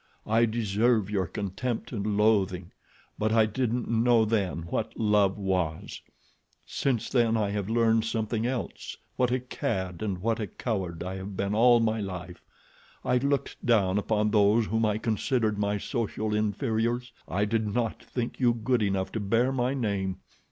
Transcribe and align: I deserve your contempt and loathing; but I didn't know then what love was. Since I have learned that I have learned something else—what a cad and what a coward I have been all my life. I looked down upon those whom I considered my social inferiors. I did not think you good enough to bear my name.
I 0.25 0.45
deserve 0.45 1.11
your 1.11 1.27
contempt 1.27 1.91
and 1.91 2.17
loathing; 2.17 2.71
but 3.19 3.31
I 3.31 3.45
didn't 3.45 3.87
know 3.87 4.25
then 4.25 4.63
what 4.63 4.97
love 4.97 5.37
was. 5.37 6.01
Since 6.65 7.13
I 7.13 7.19
have 7.19 7.23
learned 7.29 7.35
that 7.35 7.39
I 7.39 7.49
have 7.51 7.69
learned 7.69 8.05
something 8.05 8.47
else—what 8.47 9.29
a 9.31 9.39
cad 9.39 10.01
and 10.01 10.17
what 10.17 10.39
a 10.39 10.47
coward 10.47 11.03
I 11.03 11.17
have 11.17 11.37
been 11.37 11.53
all 11.53 11.79
my 11.81 11.99
life. 12.01 12.41
I 13.05 13.19
looked 13.19 13.63
down 13.63 13.99
upon 13.99 14.31
those 14.31 14.65
whom 14.65 14.85
I 14.87 14.97
considered 14.97 15.59
my 15.59 15.77
social 15.77 16.33
inferiors. 16.33 17.13
I 17.27 17.45
did 17.45 17.67
not 17.71 18.01
think 18.01 18.39
you 18.39 18.53
good 18.55 18.81
enough 18.81 19.11
to 19.11 19.19
bear 19.19 19.51
my 19.51 19.75
name. 19.75 20.17